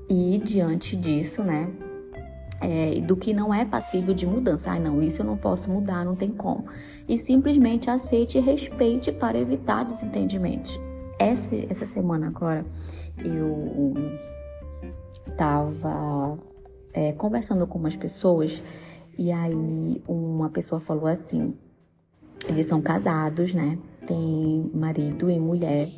E 0.09 0.41
diante 0.45 0.97
disso, 0.97 1.43
né, 1.43 1.71
é, 2.61 3.01
do 3.01 3.17
que 3.17 3.35
não 3.35 3.53
é 3.53 3.65
passível 3.65 4.15
de 4.15 4.27
mudança. 4.27 4.71
Ah, 4.71 4.79
não, 4.79 5.03
isso 5.03 5.23
eu 5.23 5.27
não 5.27 5.37
posso 5.37 5.69
mudar, 5.69 6.05
não 6.05 6.15
tem 6.15 6.31
como. 6.31 6.65
E 7.09 7.19
simplesmente 7.19 7.91
aceite 7.91 8.39
e 8.39 8.41
respeite 8.41 9.11
para 9.11 9.39
evitar 9.39 9.85
desentendimentos. 9.85 10.79
Essa, 11.19 11.49
essa 11.69 11.87
semana 11.87 12.29
agora 12.29 12.65
eu 13.19 13.95
tava 15.37 16.39
é, 16.93 17.13
conversando 17.13 17.67
com 17.67 17.79
umas 17.79 17.97
pessoas 17.97 18.63
e 19.19 19.31
aí 19.31 20.03
uma 20.07 20.51
pessoa 20.51 20.81
falou 20.81 21.07
assim: 21.07 21.55
eles 22.49 22.67
são 22.67 22.81
casados, 22.81 23.55
né? 23.55 23.79
Tem 24.07 24.71
marido 24.75 25.31
e 25.31 25.39
mulher. 25.39 25.89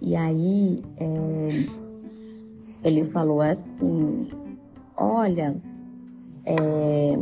E 0.00 0.14
aí 0.16 0.82
é, 0.98 1.66
ele 2.82 3.04
falou 3.04 3.40
assim: 3.40 4.28
Olha, 4.96 5.54
é... 6.46 7.18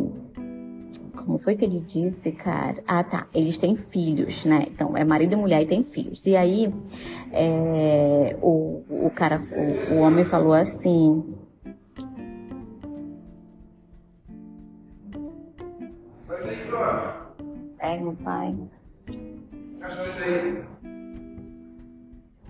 como 1.16 1.38
foi 1.38 1.56
que 1.56 1.64
ele 1.64 1.80
disse, 1.80 2.30
cara? 2.30 2.74
Ah, 2.86 3.02
tá. 3.02 3.26
Eles 3.34 3.58
têm 3.58 3.74
filhos, 3.74 4.44
né? 4.44 4.66
Então, 4.68 4.96
é 4.96 5.04
marido 5.04 5.32
e 5.32 5.36
mulher 5.36 5.62
e 5.62 5.66
tem 5.66 5.82
filhos. 5.82 6.24
E 6.26 6.36
aí, 6.36 6.72
é... 7.32 8.36
o, 8.40 8.82
o 8.88 9.10
cara, 9.12 9.40
o, 9.90 9.94
o 9.94 9.98
homem 9.98 10.24
falou 10.24 10.52
assim. 10.52 11.33
Pai. 18.24 18.56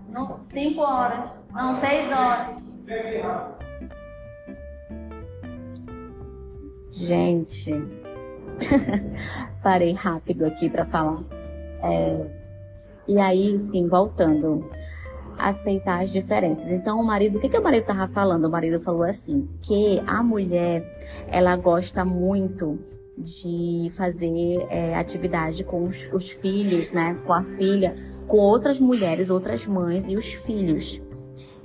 Não, 0.09 0.40
cinco 0.45 0.81
horas. 0.81 1.31
Não, 1.52 1.81
seis 1.81 2.11
horas. 2.11 2.62
Gente, 6.93 7.73
parei 9.62 9.93
rápido 9.95 10.45
aqui 10.45 10.71
para 10.71 10.85
falar. 10.85 11.25
É, 11.83 12.26
e 13.09 13.19
aí, 13.19 13.59
sim, 13.59 13.88
voltando, 13.88 14.71
aceitar 15.37 16.02
as 16.02 16.11
diferenças. 16.12 16.71
Então, 16.71 17.00
o 17.00 17.04
marido, 17.04 17.38
o 17.38 17.40
que, 17.40 17.49
que 17.49 17.59
o 17.59 17.62
marido 17.62 17.85
tava 17.85 18.07
falando? 18.07 18.47
O 18.47 18.50
marido 18.50 18.78
falou 18.78 19.02
assim, 19.02 19.49
que 19.61 20.00
a 20.07 20.23
mulher, 20.23 20.99
ela 21.26 21.57
gosta 21.57 22.04
muito 22.04 22.78
de 23.16 23.88
fazer 23.90 24.66
é, 24.68 24.94
atividade 24.94 25.62
com 25.64 25.85
os, 25.85 26.09
os 26.12 26.30
filhos, 26.30 26.92
né? 26.92 27.18
Com 27.25 27.33
a 27.33 27.42
filha, 27.42 27.94
com 28.26 28.37
outras 28.38 28.80
mulheres, 28.80 29.30
outras 29.30 29.66
mães 29.66 30.11
e 30.11 30.16
os 30.16 30.33
filhos. 30.33 31.00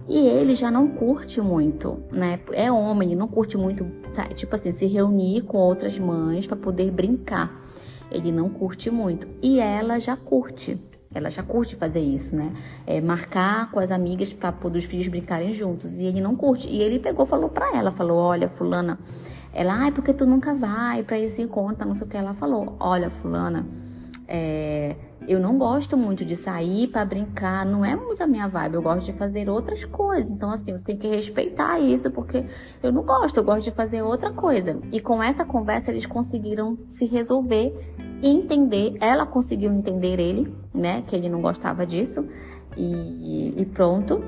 E 0.07 0.17
ele 0.17 0.55
já 0.55 0.71
não 0.71 0.87
curte 0.87 1.39
muito, 1.39 2.01
né? 2.11 2.39
É 2.51 2.71
homem, 2.71 3.15
não 3.15 3.27
curte 3.27 3.57
muito, 3.57 3.85
tipo 4.33 4.55
assim, 4.55 4.71
se 4.71 4.87
reunir 4.87 5.43
com 5.43 5.57
outras 5.57 5.99
mães 5.99 6.47
para 6.47 6.57
poder 6.57 6.89
brincar. 6.89 7.69
Ele 8.11 8.31
não 8.31 8.49
curte 8.49 8.89
muito. 8.89 9.27
E 9.41 9.59
ela 9.59 9.99
já 9.99 10.15
curte. 10.17 10.81
Ela 11.13 11.29
já 11.29 11.43
curte 11.43 11.75
fazer 11.75 11.99
isso, 11.99 12.35
né? 12.35 12.53
É 12.87 12.99
marcar 13.01 13.71
com 13.71 13.79
as 13.79 13.91
amigas 13.91 14.33
para 14.33 14.51
poder 14.51 14.79
os 14.79 14.85
filhos 14.85 15.07
brincarem 15.07 15.53
juntos. 15.53 15.99
E 15.99 16.05
ele 16.05 16.21
não 16.21 16.35
curte. 16.35 16.67
E 16.69 16.81
ele 16.81 16.99
pegou, 16.99 17.25
falou 17.25 17.49
para 17.49 17.75
ela, 17.75 17.91
falou: 17.91 18.17
"Olha, 18.17 18.49
fulana, 18.49 18.99
ela, 19.53 19.73
ai, 19.73 19.91
porque 19.91 20.13
tu 20.13 20.25
nunca 20.25 20.53
vai 20.53 21.03
para 21.03 21.19
esse 21.19 21.41
encontro, 21.41 21.87
não 21.87 21.93
sei 21.93 22.05
o 22.05 22.09
que 22.09 22.17
ela 22.17 22.33
falou. 22.33 22.75
Olha, 22.79 23.09
fulana, 23.09 23.65
é, 24.27 24.95
eu 25.27 25.39
não 25.39 25.57
gosto 25.57 25.97
muito 25.97 26.23
de 26.23 26.35
sair 26.35 26.87
para 26.87 27.03
brincar, 27.03 27.65
não 27.65 27.83
é 27.83 27.95
muito 27.95 28.21
a 28.21 28.27
minha 28.27 28.47
vibe, 28.47 28.75
eu 28.75 28.81
gosto 28.81 29.05
de 29.07 29.13
fazer 29.13 29.49
outras 29.49 29.83
coisas. 29.83 30.31
Então, 30.31 30.51
assim, 30.51 30.71
você 30.71 30.83
tem 30.83 30.97
que 30.97 31.07
respeitar 31.07 31.79
isso, 31.79 32.11
porque 32.11 32.45
eu 32.81 32.91
não 32.91 33.03
gosto, 33.03 33.37
eu 33.37 33.43
gosto 33.43 33.63
de 33.63 33.71
fazer 33.71 34.01
outra 34.01 34.31
coisa. 34.31 34.79
E 34.91 34.99
com 34.99 35.21
essa 35.21 35.43
conversa, 35.43 35.91
eles 35.91 36.05
conseguiram 36.05 36.77
se 36.87 37.05
resolver 37.05 37.73
e 38.21 38.29
entender. 38.29 38.97
Ela 39.01 39.25
conseguiu 39.25 39.71
entender 39.71 40.19
ele, 40.19 40.53
né, 40.73 41.03
que 41.07 41.15
ele 41.15 41.27
não 41.27 41.41
gostava 41.41 41.85
disso, 41.85 42.25
e, 42.77 43.61
e 43.61 43.65
pronto. 43.65 44.23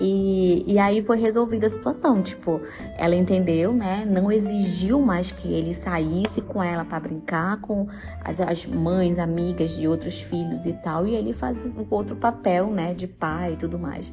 E, 0.00 0.64
e 0.66 0.78
aí 0.78 1.02
foi 1.02 1.18
resolvida 1.18 1.66
a 1.66 1.70
situação. 1.70 2.22
Tipo, 2.22 2.60
ela 2.96 3.14
entendeu, 3.14 3.72
né? 3.72 4.04
Não 4.08 4.30
exigiu 4.30 5.00
mais 5.00 5.32
que 5.32 5.52
ele 5.52 5.72
saísse 5.74 6.40
com 6.40 6.62
ela 6.62 6.84
para 6.84 7.00
brincar 7.00 7.60
com 7.60 7.88
as, 8.22 8.40
as 8.40 8.66
mães, 8.66 9.18
amigas 9.18 9.76
de 9.76 9.88
outros 9.88 10.20
filhos 10.20 10.66
e 10.66 10.72
tal. 10.72 11.06
E 11.06 11.14
ele 11.14 11.32
faz 11.32 11.64
o 11.64 11.86
outro 11.90 12.16
papel, 12.16 12.70
né? 12.70 12.94
De 12.94 13.06
pai 13.06 13.54
e 13.54 13.56
tudo 13.56 13.78
mais. 13.78 14.12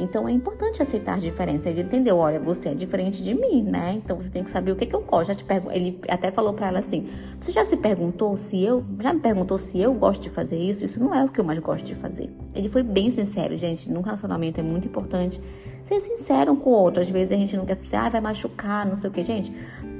Então 0.00 0.28
é 0.28 0.32
importante 0.32 0.82
aceitar 0.82 1.18
diferença. 1.18 1.68
Ele 1.68 1.82
entendeu, 1.82 2.16
olha, 2.16 2.38
você 2.38 2.70
é 2.70 2.74
diferente 2.74 3.22
de 3.22 3.34
mim, 3.34 3.62
né? 3.62 4.00
Então 4.02 4.16
você 4.16 4.30
tem 4.30 4.42
que 4.44 4.50
saber 4.50 4.72
o 4.72 4.76
que, 4.76 4.86
que 4.86 4.94
eu 4.94 5.02
gosto. 5.02 5.28
Já 5.28 5.34
te 5.34 5.44
pergun 5.44 5.70
ele 5.70 6.00
até 6.08 6.30
falou 6.30 6.52
para 6.52 6.68
ela 6.68 6.78
assim: 6.78 7.06
você 7.38 7.52
já 7.52 7.64
se 7.64 7.76
perguntou 7.76 8.36
se 8.36 8.62
eu. 8.62 8.84
Já 9.00 9.12
me 9.12 9.20
perguntou 9.20 9.58
se 9.58 9.80
eu 9.80 9.94
gosto 9.94 10.22
de 10.22 10.30
fazer 10.30 10.58
isso? 10.58 10.84
Isso 10.84 10.98
não 11.02 11.14
é 11.14 11.24
o 11.24 11.28
que 11.28 11.40
eu 11.40 11.44
mais 11.44 11.58
gosto 11.58 11.84
de 11.84 11.94
fazer. 11.94 12.30
Ele 12.54 12.68
foi 12.68 12.82
bem 12.82 13.10
sincero, 13.10 13.56
gente. 13.56 13.90
Num 13.90 14.00
relacionamento 14.00 14.60
é 14.60 14.62
muito 14.62 14.88
importante 14.88 15.40
ser 15.84 16.00
sincero 16.00 16.52
um 16.52 16.56
com 16.56 16.70
o 16.70 16.74
outro. 16.74 17.00
Às 17.00 17.10
vezes 17.10 17.32
a 17.32 17.36
gente 17.36 17.56
não 17.56 17.64
quer 17.64 17.76
ser, 17.76 17.96
ah, 17.96 18.08
vai 18.08 18.20
machucar, 18.20 18.86
não 18.86 18.96
sei 18.96 19.08
o 19.10 19.12
que, 19.12 19.22
gente. 19.22 19.52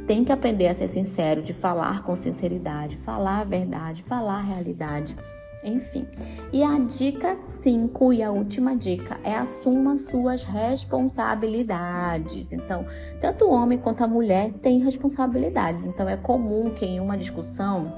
Tem 0.06 0.24
que 0.24 0.32
aprender 0.32 0.68
a 0.68 0.74
ser 0.74 0.88
sincero, 0.88 1.42
de 1.42 1.52
falar 1.52 2.02
com 2.02 2.16
sinceridade, 2.16 2.96
falar 2.96 3.40
a 3.40 3.44
verdade, 3.44 4.02
falar 4.02 4.38
a 4.38 4.42
realidade. 4.42 5.16
Enfim. 5.64 6.06
E 6.52 6.62
a 6.62 6.78
dica 6.78 7.36
5 7.60 8.12
e 8.12 8.22
a 8.22 8.30
última 8.30 8.76
dica 8.76 9.18
é 9.24 9.34
assuma 9.34 9.96
suas 9.96 10.44
responsabilidades. 10.44 12.52
Então, 12.52 12.86
tanto 13.20 13.46
o 13.46 13.50
homem 13.50 13.78
quanto 13.78 14.04
a 14.04 14.06
mulher 14.06 14.52
têm 14.52 14.78
responsabilidades. 14.78 15.86
Então, 15.86 16.08
é 16.08 16.16
comum 16.16 16.70
que 16.70 16.86
em 16.86 17.00
uma 17.00 17.18
discussão 17.18 17.92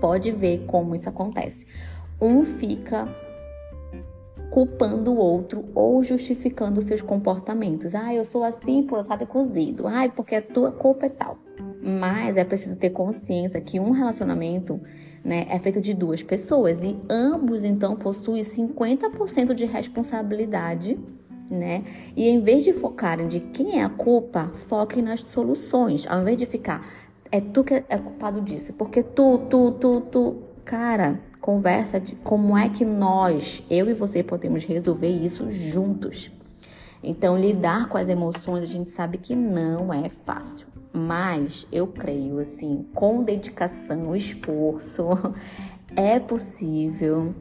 pode 0.00 0.32
ver 0.32 0.64
como 0.66 0.94
isso 0.94 1.08
acontece. 1.08 1.66
Um 2.20 2.44
fica 2.44 3.08
culpando 4.50 5.12
o 5.12 5.16
outro 5.16 5.64
ou 5.74 6.02
justificando 6.02 6.80
seus 6.80 7.02
comportamentos. 7.02 7.94
Ah, 7.94 8.14
eu 8.14 8.24
sou 8.24 8.44
assim 8.44 8.84
por 8.84 8.98
eu 8.98 9.04
ter 9.04 9.26
cozido. 9.26 9.86
Ai, 9.86 10.10
porque 10.10 10.36
a 10.36 10.42
tua 10.42 10.70
culpa 10.70 11.06
é 11.06 11.08
tal. 11.08 11.38
Mas 11.82 12.36
é 12.36 12.44
preciso 12.44 12.76
ter 12.76 12.90
consciência 12.90 13.60
que 13.60 13.80
um 13.80 13.90
relacionamento 13.90 14.80
né, 15.24 15.46
é 15.48 15.58
feito 15.58 15.80
de 15.80 15.94
duas 15.94 16.22
pessoas 16.22 16.84
e 16.84 16.96
ambos 17.08 17.64
então 17.64 17.96
possuem 17.96 18.42
50% 18.42 19.54
de 19.54 19.64
responsabilidade, 19.64 20.98
né? 21.50 21.82
E 22.14 22.28
em 22.28 22.40
vez 22.40 22.64
de 22.64 22.72
focarem 22.72 23.26
de 23.26 23.40
quem 23.40 23.78
é 23.78 23.84
a 23.84 23.88
culpa, 23.88 24.52
foquem 24.54 25.02
nas 25.02 25.20
soluções, 25.20 26.06
ao 26.06 26.20
invés 26.20 26.36
de 26.36 26.46
ficar 26.46 26.86
é 27.34 27.40
tu 27.40 27.64
que 27.64 27.74
é 27.74 27.98
culpado 27.98 28.40
disso, 28.40 28.72
porque 28.74 29.02
tu, 29.02 29.38
tu, 29.50 29.72
tu, 29.72 30.00
tu, 30.02 30.36
cara, 30.64 31.20
conversa 31.40 31.98
de 31.98 32.14
como 32.14 32.56
é 32.56 32.68
que 32.68 32.84
nós, 32.84 33.60
eu 33.68 33.90
e 33.90 33.92
você 33.92 34.22
podemos 34.22 34.64
resolver 34.64 35.08
isso 35.08 35.50
juntos. 35.50 36.30
Então, 37.02 37.36
lidar 37.36 37.88
com 37.88 37.98
as 37.98 38.08
emoções, 38.08 38.62
a 38.62 38.66
gente 38.66 38.90
sabe 38.90 39.18
que 39.18 39.34
não 39.34 39.92
é 39.92 40.08
fácil. 40.08 40.68
Mas 40.96 41.66
eu 41.72 41.88
creio, 41.88 42.38
assim, 42.38 42.86
com 42.94 43.24
dedicação, 43.24 44.14
esforço, 44.14 45.08
é 45.96 46.20
possível 46.20 47.34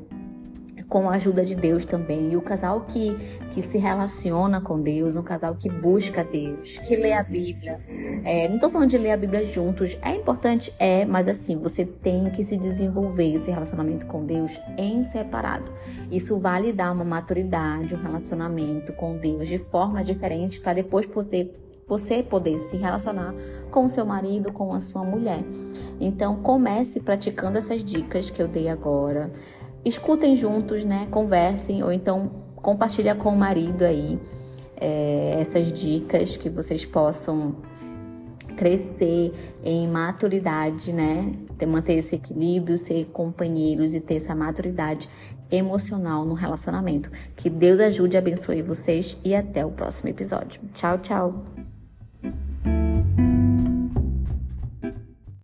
com 0.93 1.09
a 1.09 1.15
ajuda 1.15 1.43
de 1.43 1.55
Deus 1.55 1.85
também. 1.85 2.31
E 2.31 2.37
o 2.37 2.41
casal 2.41 2.81
que, 2.81 3.15
que 3.51 3.63
se 3.63 3.79
relaciona 3.79 4.61
com 4.61 4.79
Deus, 4.79 5.15
um 5.15 5.23
casal 5.23 5.55
que 5.55 5.67
busca 5.67 6.23
Deus, 6.23 6.77
que 6.79 6.95
lê 6.95 7.13
a 7.13 7.23
Bíblia. 7.23 7.79
É, 8.23 8.47
não 8.47 8.55
estou 8.55 8.69
falando 8.69 8.89
de 8.89 8.97
ler 8.99 9.11
a 9.11 9.17
Bíblia 9.17 9.43
juntos. 9.43 9.97
É 10.03 10.15
importante? 10.15 10.71
É, 10.77 11.03
mas 11.03 11.27
assim, 11.27 11.57
você 11.57 11.83
tem 11.83 12.29
que 12.29 12.43
se 12.43 12.57
desenvolver 12.57 13.33
esse 13.33 13.49
relacionamento 13.49 14.05
com 14.05 14.23
Deus 14.23 14.59
em 14.77 15.03
separado. 15.03 15.71
Isso 16.11 16.37
vale 16.37 16.71
dar 16.71 16.91
uma 16.91 17.03
maturidade, 17.03 17.95
um 17.95 18.01
relacionamento 18.01 18.93
com 18.93 19.17
Deus 19.17 19.47
de 19.47 19.57
forma 19.57 20.03
diferente 20.03 20.59
para 20.59 20.73
depois 20.73 21.07
poder 21.07 21.62
você 21.87 22.23
poder 22.23 22.57
se 22.59 22.77
relacionar 22.77 23.33
com 23.71 23.85
o 23.85 23.89
seu 23.89 24.05
marido, 24.05 24.51
com 24.51 24.73
a 24.73 24.79
sua 24.79 25.03
mulher. 25.03 25.43
Então, 25.99 26.37
comece 26.37 26.99
praticando 26.99 27.57
essas 27.57 27.83
dicas 27.83 28.29
que 28.29 28.41
eu 28.41 28.47
dei 28.47 28.67
agora. 28.69 29.31
Escutem 29.83 30.35
juntos, 30.35 30.83
né? 30.83 31.07
Conversem 31.11 31.83
ou 31.83 31.91
então 31.91 32.31
compartilha 32.55 33.13
com 33.13 33.29
o 33.29 33.35
marido 33.35 33.83
aí 33.83 34.17
é, 34.77 35.37
essas 35.39 35.71
dicas 35.71 36.37
que 36.37 36.49
vocês 36.49 36.85
possam 36.85 37.55
crescer 38.55 39.33
em 39.63 39.87
maturidade, 39.87 40.93
né? 40.93 41.33
Manter 41.67 41.93
esse 41.93 42.15
equilíbrio, 42.15 42.77
ser 42.77 43.05
companheiros 43.05 43.93
e 43.93 44.01
ter 44.01 44.15
essa 44.15 44.35
maturidade 44.35 45.09
emocional 45.49 46.25
no 46.25 46.33
relacionamento. 46.33 47.09
Que 47.37 47.49
Deus 47.49 47.79
ajude 47.79 48.17
e 48.17 48.19
abençoe 48.19 48.61
vocês 48.61 49.17
e 49.23 49.33
até 49.33 49.65
o 49.65 49.71
próximo 49.71 50.09
episódio. 50.09 50.61
Tchau, 50.73 50.97
tchau. 50.97 51.72